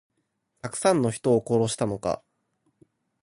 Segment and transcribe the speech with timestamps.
[0.63, 2.23] たくさんの人を殺したのか。